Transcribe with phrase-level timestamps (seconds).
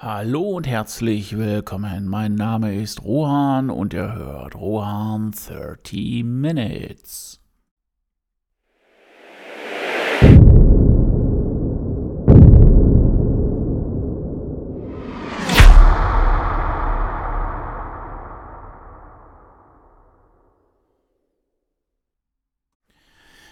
[0.00, 2.06] Hallo und herzlich willkommen.
[2.06, 7.40] Mein Name ist Rohan und ihr hört Rohan 30 Minutes.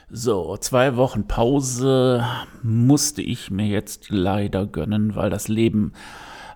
[0.09, 2.25] So, zwei Wochen Pause
[2.63, 5.93] musste ich mir jetzt leider gönnen, weil das Leben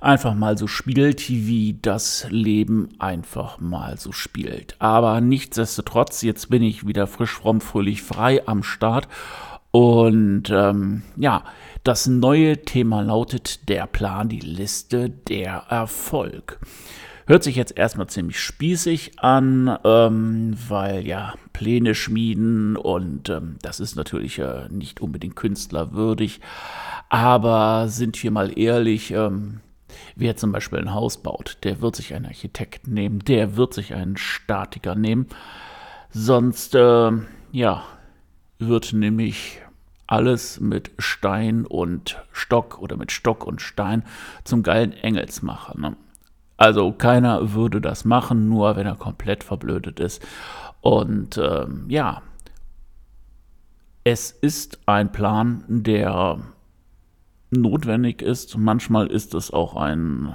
[0.00, 4.76] einfach mal so spielt, wie das Leben einfach mal so spielt.
[4.78, 9.08] Aber nichtsdestotrotz, jetzt bin ich wieder frisch, fromm, fröhlich, frei am Start.
[9.70, 11.44] Und ähm, ja,
[11.84, 16.58] das neue Thema lautet der Plan, die Liste, der Erfolg.
[17.26, 23.78] Hört sich jetzt erstmal ziemlich spießig an, ähm, weil ja, Pläne schmieden und ähm, das
[23.78, 26.40] ist natürlich äh, nicht unbedingt künstlerwürdig.
[27.08, 29.60] Aber sind wir mal ehrlich, ähm,
[30.16, 33.94] Wer zum Beispiel ein Haus baut, der wird sich einen Architekten nehmen, der wird sich
[33.94, 35.26] einen Statiker nehmen.
[36.10, 37.12] Sonst, äh,
[37.52, 37.84] ja,
[38.58, 39.60] wird nämlich
[40.06, 44.04] alles mit Stein und Stock oder mit Stock und Stein
[44.44, 45.78] zum geilen Engelsmacher.
[45.78, 45.96] Ne?
[46.56, 50.22] Also keiner würde das machen, nur wenn er komplett verblödet ist.
[50.80, 52.22] Und ähm, ja,
[54.04, 56.38] es ist ein Plan, der
[57.50, 58.56] notwendig ist.
[58.56, 60.34] Manchmal ist es auch ein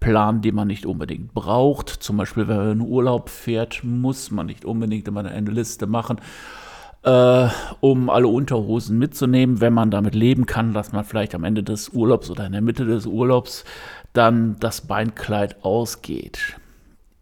[0.00, 1.88] Plan, den man nicht unbedingt braucht.
[1.88, 6.20] Zum Beispiel, wenn man in Urlaub fährt, muss man nicht unbedingt immer eine Liste machen,
[7.02, 7.48] äh,
[7.80, 11.90] um alle Unterhosen mitzunehmen, wenn man damit leben kann, dass man vielleicht am Ende des
[11.90, 13.64] Urlaubs oder in der Mitte des Urlaubs
[14.12, 16.56] dann das Beinkleid ausgeht.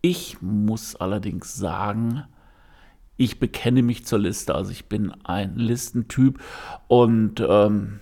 [0.03, 2.25] Ich muss allerdings sagen,
[3.17, 6.41] ich bekenne mich zur Liste, also ich bin ein Listentyp
[6.89, 8.01] und ähm,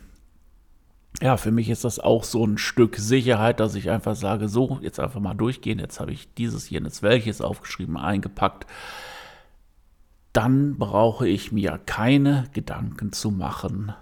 [1.21, 4.79] ja, für mich ist das auch so ein Stück Sicherheit, dass ich einfach sage, so,
[4.83, 8.67] jetzt einfach mal durchgehen, jetzt habe ich dieses, jenes, welches aufgeschrieben, eingepackt.
[10.33, 13.93] Dann brauche ich mir keine Gedanken zu machen,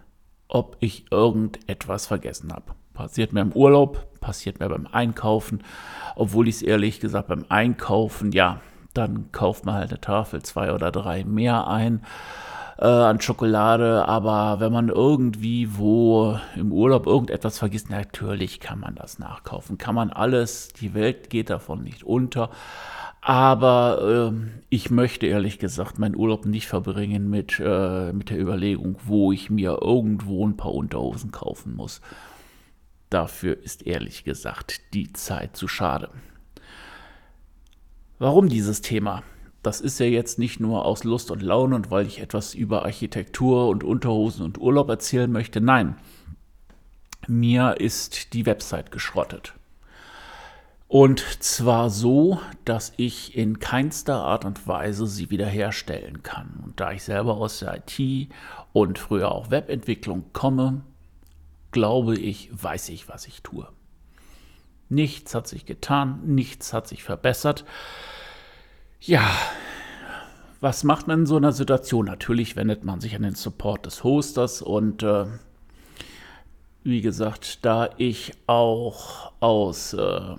[0.49, 2.75] ob ich irgendetwas vergessen habe.
[2.93, 5.63] Passiert mir im Urlaub, passiert mir beim Einkaufen,
[6.17, 8.61] obwohl ich es ehrlich gesagt beim Einkaufen, ja,
[8.93, 12.03] dann kauft man halt eine Tafel zwei oder drei mehr ein
[12.79, 18.95] äh, an Schokolade, aber wenn man irgendwie wo im Urlaub irgendetwas vergisst, natürlich kann man
[18.95, 19.79] das nachkaufen.
[19.79, 22.51] Kann man alles, die Welt geht davon nicht unter.
[23.23, 28.97] Aber äh, ich möchte ehrlich gesagt meinen Urlaub nicht verbringen mit, äh, mit der Überlegung,
[29.05, 32.01] wo ich mir irgendwo ein paar Unterhosen kaufen muss.
[33.11, 36.11] Dafür ist ehrlich gesagt die Zeit zu schade.
[38.19, 39.23] Warum dieses Thema?
[39.67, 42.85] Das ist ja jetzt nicht nur aus Lust und Laune und weil ich etwas über
[42.85, 45.61] Architektur und Unterhosen und Urlaub erzählen möchte.
[45.61, 45.97] Nein,
[47.27, 49.55] mir ist die Website geschrottet.
[50.87, 56.61] Und zwar so, dass ich in keinster Art und Weise sie wiederherstellen kann.
[56.65, 58.31] Und da ich selber aus der IT
[58.73, 60.83] und früher auch Webentwicklung komme,
[61.73, 63.69] glaube ich, weiß ich, was ich tue.
[64.89, 67.65] Nichts hat sich getan, nichts hat sich verbessert.
[69.07, 69.31] Ja,
[70.61, 72.07] was macht man in so einer Situation?
[72.07, 75.27] Natürlich wendet man sich an den Support des Hosters und äh,
[76.83, 80.35] wie gesagt, da ich auch aus äh,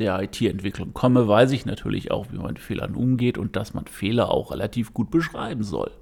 [0.00, 3.86] der IT-Entwicklung komme, weiß ich natürlich auch, wie man mit Fehlern umgeht und dass man
[3.86, 5.92] Fehler auch relativ gut beschreiben soll.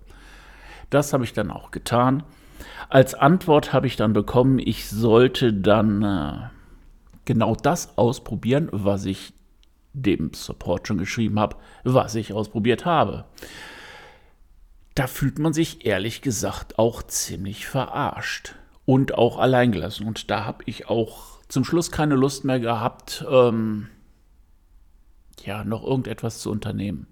[0.89, 2.23] Das habe ich dann auch getan.
[2.89, 6.49] Als Antwort habe ich dann bekommen, ich sollte dann äh,
[7.27, 9.35] genau das ausprobieren, was ich
[10.03, 13.25] dem Support schon geschrieben habe, was ich ausprobiert habe.
[14.95, 18.55] Da fühlt man sich ehrlich gesagt auch ziemlich verarscht
[18.85, 20.07] und auch alleingelassen.
[20.07, 23.89] Und da habe ich auch zum Schluss keine Lust mehr gehabt, ähm,
[25.45, 27.07] ja, noch irgendetwas zu unternehmen.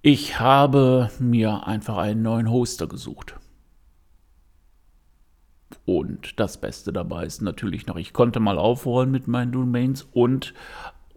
[0.00, 3.34] Ich habe mir einfach einen neuen Hoster gesucht.
[5.84, 10.54] Und das Beste dabei ist natürlich noch, ich konnte mal aufrollen mit meinen Domains und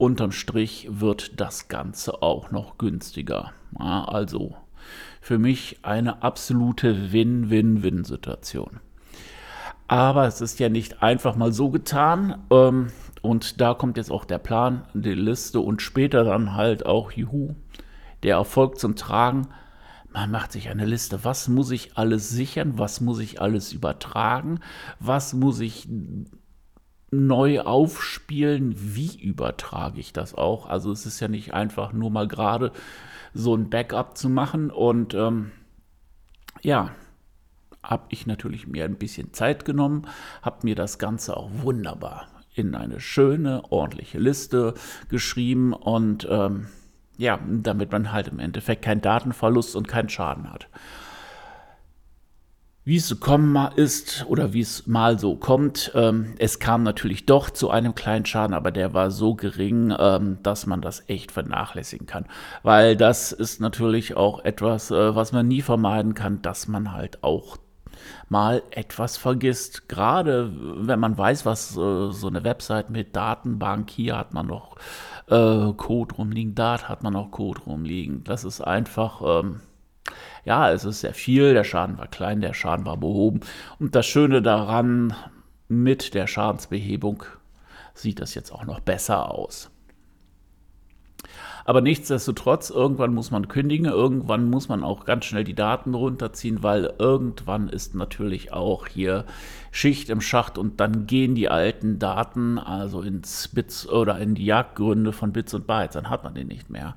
[0.02, 3.54] unterm Strich wird das Ganze auch noch günstiger.
[3.78, 4.56] Ja, also
[5.22, 8.80] für mich eine absolute Win-Win-Win-Situation.
[9.88, 12.44] Aber es ist ja nicht einfach mal so getan.
[12.50, 12.88] Ähm,
[13.22, 17.54] und da kommt jetzt auch der Plan, die Liste und später dann halt auch, juhu,
[18.24, 19.50] der Erfolg zum Tragen.
[20.12, 21.24] Man macht sich eine Liste.
[21.24, 22.80] Was muss ich alles sichern?
[22.80, 24.62] Was muss ich alles übertragen?
[25.00, 25.88] Was muss ich
[27.12, 30.68] neu aufspielen, wie übertrage ich das auch?
[30.68, 32.72] Also es ist ja nicht einfach nur mal gerade
[33.34, 35.52] so ein Backup zu machen und ähm,
[36.62, 36.92] ja,
[37.84, 40.08] habe ich natürlich mir ein bisschen Zeit genommen,
[40.42, 44.74] habe mir das Ganze auch wunderbar in eine schöne, ordentliche Liste
[45.10, 46.68] geschrieben und ähm,
[47.18, 50.68] ja, damit man halt im Endeffekt keinen Datenverlust und keinen Schaden hat.
[52.84, 57.52] Wie es gekommen ist oder wie es mal so kommt, ähm, es kam natürlich doch
[57.52, 62.08] zu einem kleinen Schaden, aber der war so gering, ähm, dass man das echt vernachlässigen
[62.08, 62.26] kann.
[62.64, 67.24] Weil das ist natürlich auch etwas, äh, was man nie vermeiden kann, dass man halt
[67.24, 67.58] auch
[68.30, 69.88] mal etwas vergisst.
[69.88, 74.76] Gerade wenn man weiß, was äh, so eine Website mit Datenbank, hier hat man noch
[75.28, 78.24] äh, Code rumliegen, da hat man noch Code rumliegen.
[78.24, 79.22] Das ist einfach...
[79.44, 79.60] Ähm,
[80.44, 83.42] ja, es ist sehr viel, der Schaden war klein, der Schaden war behoben.
[83.80, 85.14] Und das Schöne daran,
[85.68, 87.24] mit der Schadensbehebung
[87.94, 89.72] sieht das jetzt auch noch besser aus.
[91.64, 96.64] Aber nichtsdestotrotz, irgendwann muss man kündigen, irgendwann muss man auch ganz schnell die Daten runterziehen,
[96.64, 99.26] weil irgendwann ist natürlich auch hier
[99.72, 104.46] Schicht im Schacht und dann gehen die alten Daten also ins Bits oder in die
[104.46, 106.96] Jagdgründe von Bits und Bytes, dann hat man den nicht mehr.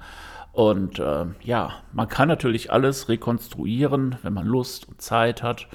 [0.54, 5.66] Und äh, ja, man kann natürlich alles rekonstruieren, wenn man Lust und Zeit hat.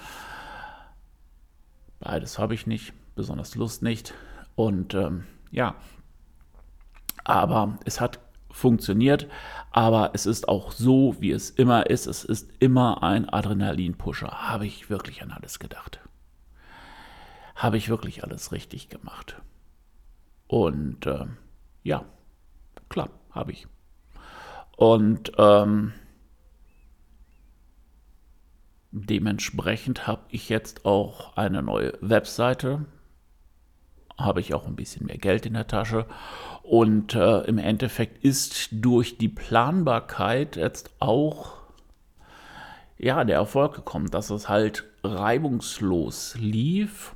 [2.00, 4.14] Beides habe ich nicht, besonders Lust nicht.
[4.56, 5.76] Und ähm, ja,
[7.26, 8.20] aber es hat
[8.52, 9.28] funktioniert,
[9.72, 12.08] aber es ist auch so, wie es immer ist.
[12.08, 14.50] Es ist immer ein Adrenalin-Pusher.
[14.50, 16.00] Habe ich wirklich an alles gedacht?
[17.54, 19.42] Habe ich wirklich alles richtig gemacht?
[20.48, 21.26] Und äh,
[21.84, 22.06] ja,
[22.88, 23.68] klar, habe ich.
[24.80, 25.92] Und ähm,
[28.92, 32.86] dementsprechend habe ich jetzt auch eine neue Webseite.
[34.18, 36.06] Habe ich auch ein bisschen mehr Geld in der Tasche.
[36.64, 41.58] Und äh, im Endeffekt ist durch die Planbarkeit jetzt auch
[42.98, 47.16] ja, der Erfolg gekommen, dass es halt reibungslos lief.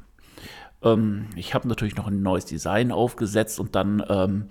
[0.81, 4.49] Ähm, ich habe natürlich noch ein neues Design aufgesetzt und dann ähm,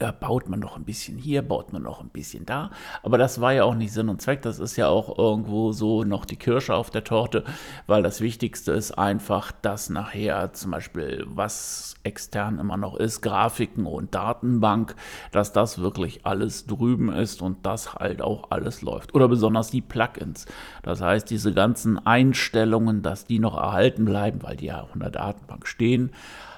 [0.00, 2.70] äh, baut man noch ein bisschen hier, baut man noch ein bisschen da.
[3.02, 4.42] Aber das war ja auch nicht Sinn und Zweck.
[4.42, 7.44] Das ist ja auch irgendwo so noch die Kirsche auf der Torte,
[7.86, 13.86] weil das Wichtigste ist einfach, dass nachher zum Beispiel, was extern immer noch ist, Grafiken
[13.86, 14.94] und Datenbank,
[15.32, 19.14] dass das wirklich alles drüben ist und das halt auch alles läuft.
[19.14, 20.46] Oder besonders die Plugins.
[20.82, 25.00] Das heißt, diese ganzen Einstellungen, dass die noch erhalten bleiben, weil die ja auch in
[25.00, 26.10] der Datenbank stehen,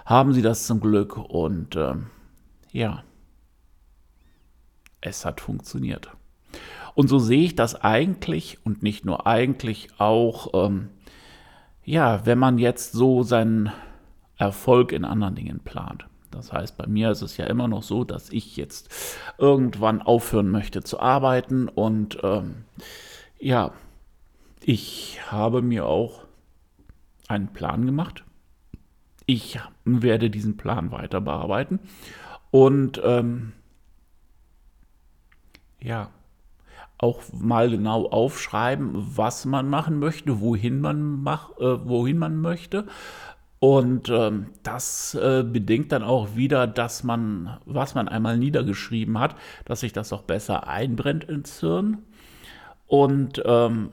[0.07, 1.95] haben sie das zum Glück und äh,
[2.73, 3.03] ja
[5.01, 6.11] es hat funktioniert.
[6.95, 10.89] Und so sehe ich das eigentlich und nicht nur eigentlich auch, ähm,
[11.85, 13.71] ja, wenn man jetzt so seinen
[14.37, 16.07] Erfolg in anderen Dingen plant.
[16.31, 18.95] Das heißt, bei mir ist es ja immer noch so, dass ich jetzt
[19.39, 22.65] irgendwann aufhören möchte zu arbeiten und ähm,
[23.39, 23.73] ja,
[24.61, 26.25] ich habe mir auch
[27.29, 28.25] einen Plan gemacht.
[29.27, 31.81] Ich werde diesen Plan weiter bearbeiten
[32.51, 33.53] und ähm,
[35.81, 36.11] ja,
[36.99, 42.87] auch mal genau aufschreiben, was man machen möchte, wohin man, mach, äh, wohin man möchte.
[43.61, 49.35] Und ähm, das äh, bedingt dann auch wieder, dass man, was man einmal niedergeschrieben hat,
[49.65, 51.99] dass sich das auch besser einbrennt ins Hirn.
[52.87, 53.91] Und ähm,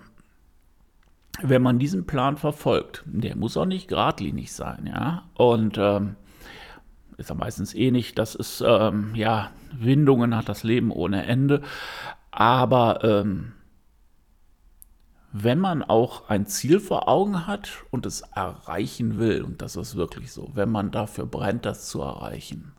[1.41, 5.23] wenn man diesen Plan verfolgt, der muss auch nicht geradlinig sein, ja.
[5.33, 6.15] Und ähm,
[7.17, 8.17] ist ja meistens eh nicht.
[8.17, 11.61] Das ist, ähm, ja, Windungen hat das Leben ohne Ende.
[12.31, 13.53] Aber ähm,
[15.31, 19.95] wenn man auch ein Ziel vor Augen hat und es erreichen will, und das ist
[19.95, 22.73] wirklich so, wenn man dafür brennt, das zu erreichen,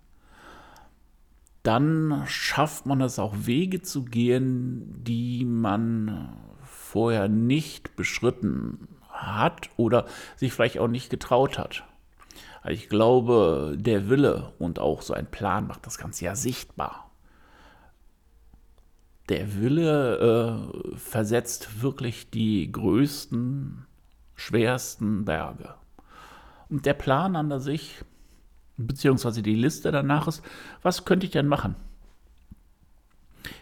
[1.62, 10.06] dann schafft man es auch Wege zu gehen, die man vorher nicht beschritten hat oder
[10.36, 11.84] sich vielleicht auch nicht getraut hat.
[12.68, 17.10] Ich glaube, der Wille und auch so ein Plan macht das Ganze ja sichtbar.
[19.28, 23.86] Der Wille äh, versetzt wirklich die größten,
[24.34, 25.74] schwersten Berge.
[26.68, 28.04] Und der Plan an der sich,
[28.76, 30.42] beziehungsweise die Liste danach ist,
[30.82, 31.76] was könnte ich denn machen?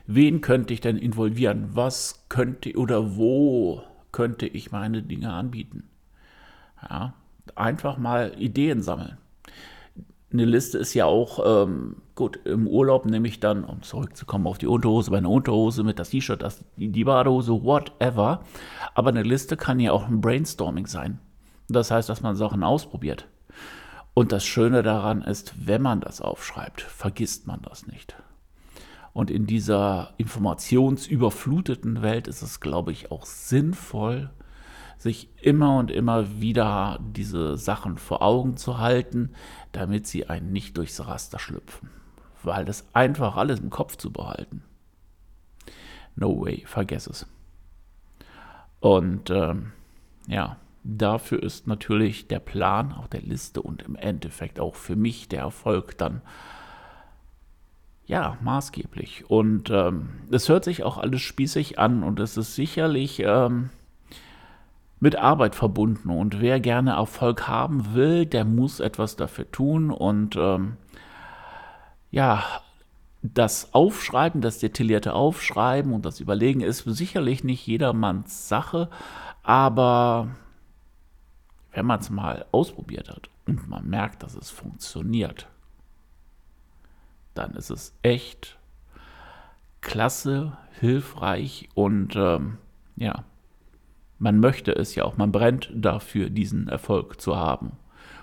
[0.06, 1.70] Wen könnte ich denn involvieren?
[1.72, 3.82] Was könnte oder wo
[4.12, 5.88] könnte ich meine Dinge anbieten?
[6.82, 7.14] Ja,
[7.54, 9.18] einfach mal Ideen sammeln.
[10.32, 14.58] Eine Liste ist ja auch, ähm, gut, im Urlaub nehme ich dann, um zurückzukommen auf
[14.58, 16.44] die Unterhose, meine Unterhose mit das T-Shirt,
[16.76, 18.42] die Badehose, whatever.
[18.94, 21.20] Aber eine Liste kann ja auch ein Brainstorming sein.
[21.68, 23.28] Das heißt, dass man Sachen ausprobiert.
[24.12, 28.16] Und das Schöne daran ist, wenn man das aufschreibt, vergisst man das nicht.
[29.12, 34.30] Und in dieser informationsüberfluteten Welt ist es, glaube ich, auch sinnvoll,
[34.98, 39.30] sich immer und immer wieder diese Sachen vor Augen zu halten,
[39.72, 41.90] damit sie einen nicht durchs Raster schlüpfen.
[42.42, 44.62] Weil das einfach alles im Kopf zu behalten.
[46.16, 47.26] No way, vergess es.
[48.80, 49.72] Und ähm,
[50.28, 55.28] ja, dafür ist natürlich der Plan auch der Liste und im Endeffekt auch für mich
[55.28, 56.22] der Erfolg dann
[58.06, 59.28] ja, maßgeblich.
[59.30, 63.70] Und ähm, es hört sich auch alles spießig an und es ist sicherlich ähm,
[65.04, 66.08] mit Arbeit verbunden.
[66.08, 69.90] Und wer gerne Erfolg haben will, der muss etwas dafür tun.
[69.90, 70.78] Und ähm,
[72.10, 72.42] ja,
[73.20, 78.88] das Aufschreiben, das detaillierte Aufschreiben und das Überlegen ist sicherlich nicht jedermanns Sache,
[79.42, 80.28] aber
[81.72, 85.48] wenn man es mal ausprobiert hat und man merkt, dass es funktioniert,
[87.34, 88.56] dann ist es echt
[89.82, 92.56] klasse, hilfreich und ähm,
[92.96, 93.24] ja,
[94.24, 97.72] man möchte es ja auch, man brennt dafür, diesen Erfolg zu haben.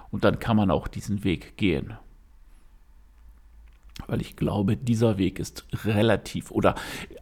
[0.09, 1.93] Und dann kann man auch diesen Weg gehen.
[4.07, 6.73] Weil ich glaube, dieser Weg ist relativ oder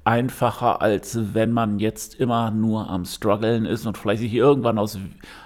[0.05, 4.97] einfacher, als wenn man jetzt immer nur am Struggeln ist und vielleicht sich irgendwann aus,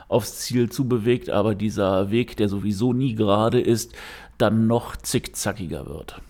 [0.09, 3.95] aufs Ziel zubewegt, aber dieser Weg, der sowieso nie gerade ist,
[4.37, 6.21] dann noch zickzackiger wird.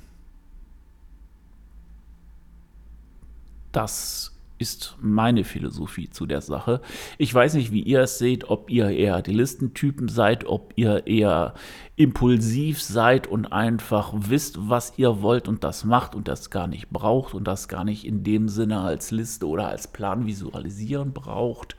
[3.73, 4.32] Das
[4.63, 6.79] ist meine Philosophie zu der Sache.
[7.17, 11.05] Ich weiß nicht, wie ihr es seht, ob ihr eher die Listentypen seid, ob ihr
[11.05, 11.53] eher
[11.97, 16.91] impulsiv seid und einfach wisst, was ihr wollt und das macht und das gar nicht
[16.91, 21.75] braucht und das gar nicht in dem Sinne als Liste oder als Plan visualisieren braucht.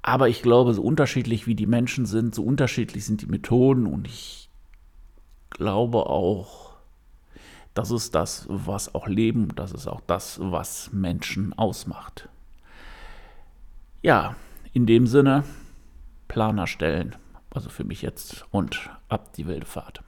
[0.00, 4.06] Aber ich glaube, so unterschiedlich wie die Menschen sind, so unterschiedlich sind die Methoden und
[4.06, 4.48] ich
[5.50, 6.73] glaube auch,
[7.74, 12.28] das ist das, was auch Leben, das ist auch das, was Menschen ausmacht.
[14.02, 14.36] Ja,
[14.72, 15.44] in dem Sinne,
[16.28, 17.16] Planer stellen,
[17.50, 20.02] also für mich jetzt und ab die wilde Fahrt.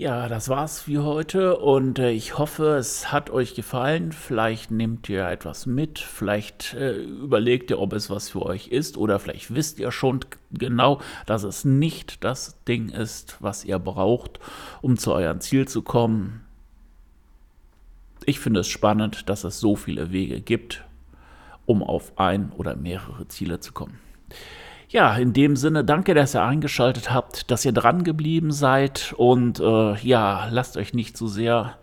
[0.00, 4.12] Ja, das war's für heute und äh, ich hoffe, es hat euch gefallen.
[4.12, 8.96] Vielleicht nehmt ihr etwas mit, vielleicht äh, überlegt ihr, ob es was für euch ist
[8.96, 10.20] oder vielleicht wisst ihr schon
[10.52, 14.40] genau, dass es nicht das Ding ist, was ihr braucht,
[14.80, 16.46] um zu eurem Ziel zu kommen.
[18.24, 20.82] Ich finde es spannend, dass es so viele Wege gibt,
[21.66, 23.98] um auf ein oder mehrere Ziele zu kommen.
[24.90, 29.60] Ja, in dem Sinne, danke, dass ihr eingeschaltet habt, dass ihr dran geblieben seid und
[29.60, 31.78] äh, ja, lasst euch nicht zu sehr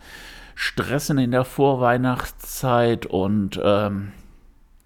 [0.55, 4.11] stressen in der Vorweihnachtszeit und ähm,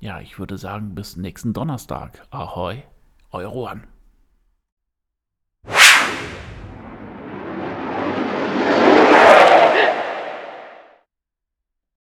[0.01, 2.22] ja, ich würde sagen, bis nächsten Donnerstag.
[2.30, 2.84] Ahoi,
[3.32, 3.88] euer Rohan.